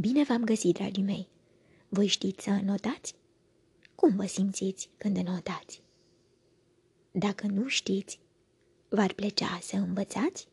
[0.00, 1.28] Bine v-am găsit, dragii mei!
[1.88, 3.14] Voi știți să notați?
[3.94, 5.82] Cum vă simțiți când notați?
[7.10, 8.20] Dacă nu știți,
[8.88, 10.48] v-ar plăcea să învățați?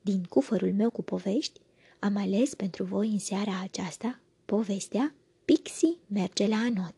[0.00, 1.60] Din cufărul meu cu povești,
[1.98, 5.14] am ales pentru voi în seara aceasta povestea
[5.44, 6.94] Pixie merge la anot,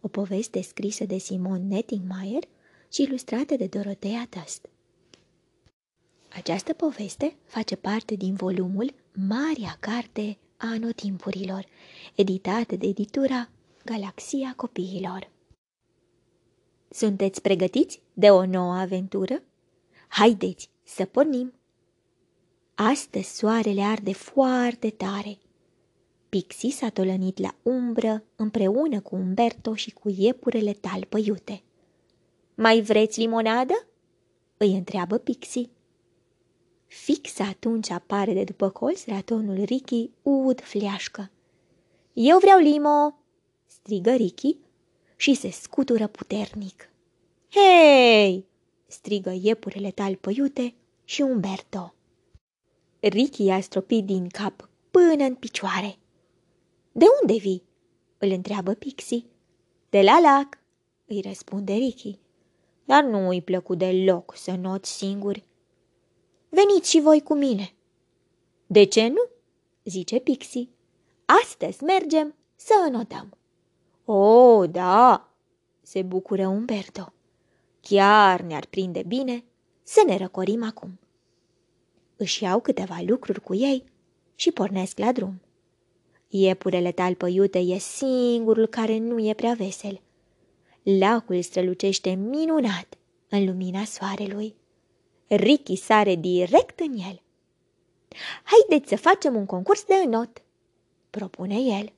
[0.00, 2.42] o poveste scrisă de Simon Nettingmeyer
[2.92, 4.68] și ilustrată de Dorotea Dust.
[6.32, 11.66] Această poveste face parte din volumul Marea Carte a Anotimpurilor,
[12.14, 13.48] editată de editura
[13.84, 15.30] Galaxia Copiilor.
[16.90, 19.42] Sunteți pregătiți de o nouă aventură?
[20.08, 21.52] Haideți să pornim!
[22.74, 25.38] Astăzi soarele arde foarte tare.
[26.28, 31.62] Pixi s-a tolănit la umbră împreună cu Umberto și cu iepurele talpăiute.
[32.54, 33.86] Mai vreți limonadă?"
[34.56, 35.68] îi întreabă Pixi.
[36.92, 41.30] Fix atunci apare de după colț ratonul Ricky ud fleașcă.
[42.12, 43.14] Eu vreau limo!"
[43.66, 44.56] strigă Ricky
[45.16, 46.90] și se scutură puternic.
[47.50, 48.46] Hei!
[48.86, 51.94] strigă iepurele talpăiute și Umberto.
[53.00, 55.96] Ricky a stropit din cap până în picioare.
[56.92, 57.62] De unde vii?"
[58.18, 59.24] îl întreabă Pixie.
[59.90, 60.58] De la lac,"
[61.06, 62.18] îi răspunde Ricky.
[62.84, 65.44] Dar nu îi plăcut deloc să noți singuri.
[66.54, 67.72] Veniți și voi cu mine."
[68.66, 69.28] De ce nu?"
[69.84, 70.68] zice Pixie.
[71.42, 73.36] Astăzi mergem să înotăm."
[74.04, 75.28] O, da!"
[75.82, 77.12] se bucură Umberto.
[77.80, 79.44] Chiar ne-ar prinde bine
[79.82, 80.98] să ne răcorim acum.
[82.16, 83.84] Își iau câteva lucruri cu ei
[84.34, 85.40] și pornesc la drum.
[86.28, 90.00] Iepurele talpăiute e singurul care nu e prea vesel.
[90.82, 92.98] Lacul strălucește minunat
[93.28, 94.54] în lumina soarelui.
[95.36, 97.22] Ricky sare direct în el.
[98.42, 100.42] Haideți să facem un concurs de înot,
[101.10, 101.92] propune el.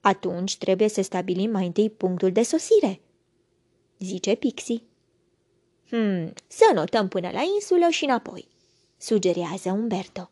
[0.00, 3.00] Atunci trebuie să stabilim mai întâi punctul de sosire,
[3.98, 4.82] zice Pixie.
[5.88, 8.48] Hmm, să notăm până la insulă și înapoi,
[8.96, 10.30] sugerează Umberto.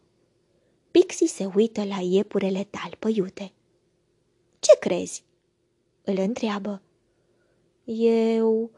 [0.91, 3.53] Pixie se uită la iepurele talpăiute.
[4.59, 5.25] Ce crezi?
[6.05, 6.83] îl întreabă.
[7.85, 8.71] Eu...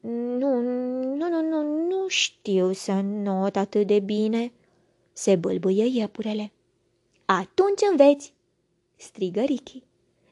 [0.00, 4.52] Nu, nu, nu, nu, nu știu să not atât de bine,
[5.12, 6.52] se bâlbâie iepurele.
[7.24, 8.34] Atunci înveți,
[8.96, 9.82] strigă Ricky.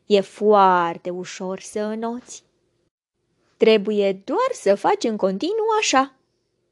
[0.06, 2.44] E foarte ușor să înoți.
[3.56, 6.16] Trebuie doar să faci în continuu așa,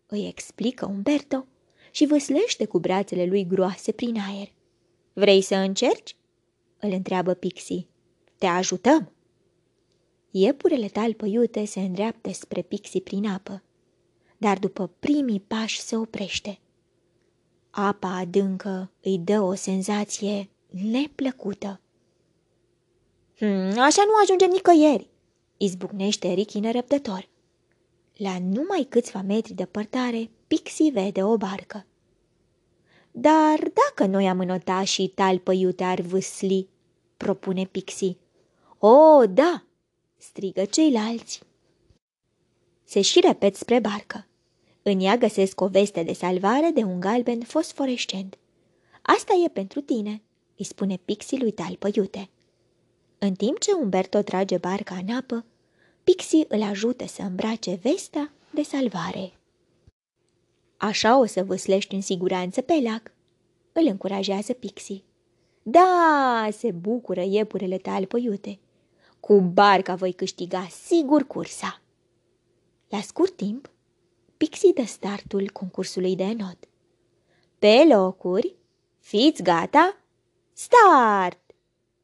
[0.06, 1.46] îi explică Umberto
[1.90, 4.52] și văslește cu brațele lui groase prin aer.
[5.12, 6.16] Vrei să încerci?
[6.78, 7.86] îl întreabă Pixie.
[8.38, 9.12] Te ajutăm.
[10.38, 13.62] Iepurele talpăiute se îndreaptă spre Pixie prin apă,
[14.36, 16.58] dar după primii pași se oprește.
[17.70, 20.48] Apa adâncă îi dă o senzație
[20.90, 21.80] neplăcută.
[23.38, 25.08] Hmm, așa nu ajungem nicăieri,
[25.56, 27.28] izbucnește Ricky nerăbdător.
[28.16, 31.86] La numai câțiva metri departare, Pixie vede o barcă.
[33.10, 36.68] Dar dacă noi am înota și talpă iute ar vâsli,
[37.16, 38.16] propune Pixie.
[38.78, 39.65] O, da,
[40.16, 41.40] strigă ceilalți.
[42.84, 44.26] Se și repet spre barcă.
[44.82, 48.38] În ea găsesc o veste de salvare de un galben fosforescent.
[49.02, 50.22] Asta e pentru tine,
[50.56, 52.28] îi spune Pixie lui talpă iute.
[53.18, 55.44] În timp ce Umberto trage barca în apă,
[56.04, 59.32] Pixie îl ajută să îmbrace vesta de salvare.
[60.76, 63.12] Așa o să vâslești în siguranță pe lac,
[63.72, 65.02] îl încurajează Pixie.
[65.62, 68.58] Da, se bucură iepurele talpăiute.
[69.26, 71.82] Cu barca voi câștiga sigur cursa.
[72.88, 73.70] La scurt timp,
[74.36, 76.56] Pixie dă startul concursului de enot.
[77.58, 78.54] Pe locuri,
[78.98, 79.96] fiți gata?
[80.52, 81.40] Start!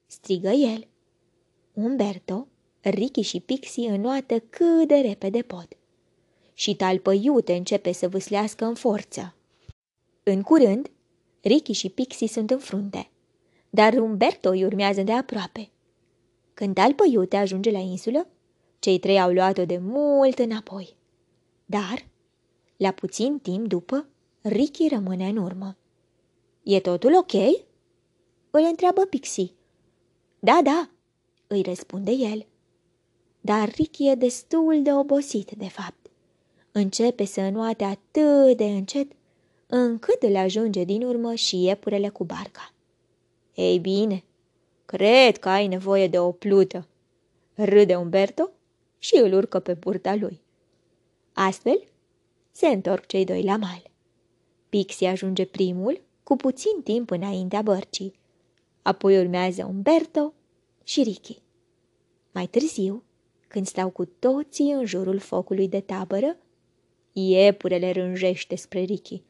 [0.07, 0.87] strigă el.
[1.73, 2.47] Umberto,
[2.81, 5.69] Ricky și Pixie înoată cât de repede pot.
[6.55, 9.35] Și talpă iute începe să vâslească în forță.
[10.23, 10.91] În curând,
[11.41, 13.11] Ricky și Pixie sunt în frunte,
[13.71, 15.71] dar Umberto îi urmează de aproape.
[16.63, 18.27] Când talpă iute ajunge la insulă,
[18.79, 20.97] cei trei au luat-o de mult înapoi.
[21.67, 22.07] Dar,
[22.77, 24.07] la puțin timp după,
[24.43, 25.77] Ricky rămâne în urmă.
[26.63, 27.33] E totul ok?"
[28.51, 29.51] îl întreabă Pixie.
[30.39, 30.91] Da, da,
[31.47, 32.47] îi răspunde el.
[33.41, 36.11] Dar Ricky e destul de obosit, de fapt.
[36.73, 39.13] Începe să înoate atât de încet,
[39.67, 42.73] încât îl ajunge din urmă și iepurele cu barca.
[43.55, 44.25] Ei bine,
[44.85, 46.89] cred că ai nevoie de o plută,
[47.55, 48.51] râde Umberto
[48.99, 50.41] și îl urcă pe burta lui.
[51.33, 51.85] Astfel,
[52.51, 53.91] se întorc cei doi la mal.
[54.69, 58.15] Pixie ajunge primul, cu puțin timp înaintea bărcii.
[58.83, 60.33] Apoi urmează Umberto
[60.85, 61.43] și Ricky.
[62.33, 63.03] Mai târziu,
[63.49, 66.37] când stau cu toții în jurul focului de tabără,
[67.13, 69.23] iepurele rânjește spre Ricky.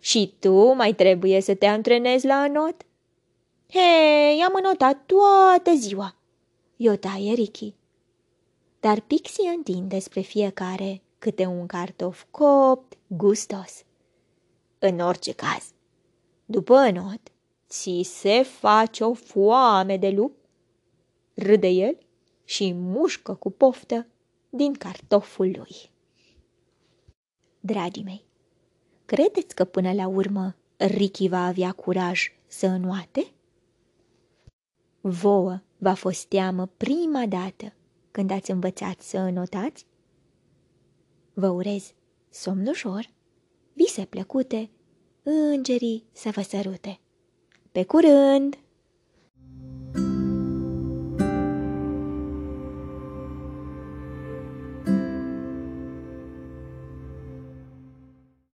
[0.00, 2.86] Și tu mai trebuie să te antrenezi la anot?
[3.68, 6.16] Hei, am înotat toată ziua,
[6.76, 7.74] i-o taie Ricky.
[8.80, 13.84] Dar Pixie întinde spre fiecare câte un cartof copt, gustos.
[14.78, 15.72] În orice caz,
[16.44, 17.20] după înot,
[17.68, 20.36] ți se face o foame de lup?
[21.34, 21.98] Râde el
[22.44, 24.06] și mușcă cu poftă
[24.50, 25.90] din cartoful lui.
[27.60, 28.24] Dragii mei,
[29.04, 33.30] credeți că până la urmă Ricky va avea curaj să înoate?
[35.08, 37.72] Vouă v-a fost teamă prima dată
[38.10, 39.86] când ați învățat să înotați?
[41.34, 41.92] Vă urez
[42.30, 43.10] somn ușor,
[43.72, 44.70] vise plăcute,
[45.22, 47.00] îngerii să vă sărute.
[47.72, 48.58] Pe curând!